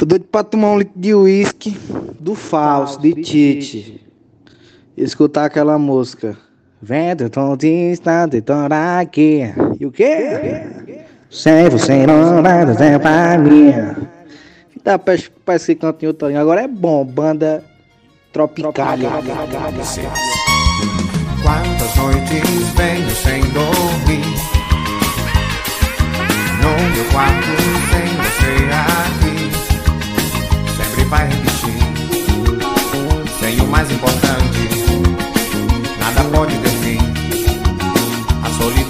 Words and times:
Tô 0.00 0.06
doido 0.06 0.24
pra 0.32 0.42
tomar 0.42 0.68
um 0.68 0.78
litro 0.78 0.98
de 0.98 1.14
uísque 1.14 1.76
do 2.18 2.34
falso, 2.34 2.98
de 3.02 3.12
Tite. 3.12 4.02
E 4.96 5.02
escutar 5.02 5.44
aquela 5.44 5.78
música. 5.78 6.38
Vento 6.80 7.28
tontista 7.28 8.26
de 8.26 8.42
aqui. 8.98 9.42
E 9.78 9.84
o 9.84 9.92
quê? 9.92 10.64
Sem 11.30 11.68
você 11.68 12.06
não 12.06 12.42
vai 12.42 12.64
fazer 12.64 12.98
pra 12.98 13.36
mim. 13.36 13.74
Tá, 14.82 14.98
parece 14.98 15.74
que 15.74 15.80
canta 15.82 16.02
em 16.02 16.08
outro 16.08 16.34
Agora 16.34 16.62
é 16.62 16.66
bom, 16.66 17.04
banda 17.04 17.62
tropical. 18.32 18.72
Quantas 21.42 21.96
noites 21.96 22.70
venho 22.74 23.10
sem 23.10 23.42
dormir 23.52 24.24
No 26.62 26.70
meu 26.94 27.04
quarto 27.12 27.50
sem 27.90 28.06
você 28.16 28.89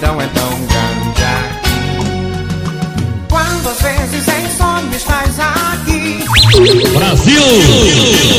solidão 0.01 0.19
é 0.19 0.27
tão 0.27 0.49
grande 0.49 1.23
aqui 1.23 1.69
Quando 3.29 3.69
às 3.69 3.81
vezes 3.81 4.27
em 4.27 4.57
sonhos 4.57 4.95
estás 4.95 5.39
aqui 5.39 6.25
Brasil! 6.97 8.30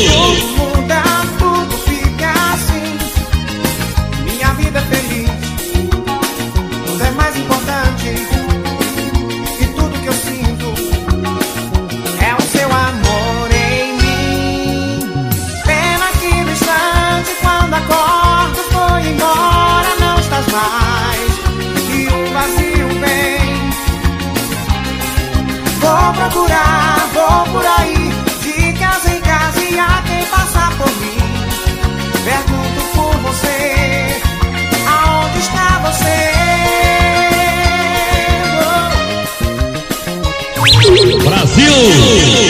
Brasil! 40.63 42.42